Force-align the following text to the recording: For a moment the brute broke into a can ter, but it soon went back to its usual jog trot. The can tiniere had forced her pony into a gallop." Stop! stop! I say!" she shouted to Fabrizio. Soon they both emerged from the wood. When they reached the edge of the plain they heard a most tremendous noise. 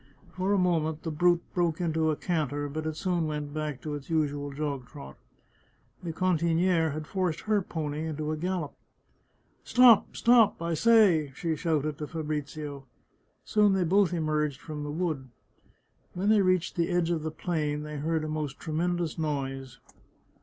For 0.31 0.51
a 0.51 0.57
moment 0.57 1.03
the 1.03 1.11
brute 1.11 1.43
broke 1.53 1.79
into 1.79 2.09
a 2.09 2.15
can 2.15 2.49
ter, 2.49 2.67
but 2.67 2.87
it 2.87 2.95
soon 2.97 3.27
went 3.27 3.53
back 3.53 3.83
to 3.83 3.93
its 3.93 4.09
usual 4.09 4.51
jog 4.51 4.87
trot. 4.87 5.15
The 6.01 6.11
can 6.11 6.39
tiniere 6.39 6.89
had 6.91 7.05
forced 7.05 7.41
her 7.41 7.61
pony 7.61 8.05
into 8.07 8.31
a 8.31 8.35
gallop." 8.35 8.73
Stop! 9.73 10.15
stop! 10.15 10.59
I 10.59 10.73
say!" 10.73 11.31
she 11.35 11.55
shouted 11.55 11.99
to 11.99 12.07
Fabrizio. 12.07 12.87
Soon 13.45 13.73
they 13.73 13.83
both 13.83 14.11
emerged 14.11 14.59
from 14.59 14.83
the 14.83 14.89
wood. 14.91 15.29
When 16.15 16.29
they 16.29 16.41
reached 16.41 16.77
the 16.77 16.89
edge 16.89 17.11
of 17.11 17.21
the 17.21 17.29
plain 17.29 17.83
they 17.83 17.97
heard 17.97 18.23
a 18.23 18.27
most 18.27 18.59
tremendous 18.59 19.19
noise. 19.19 19.77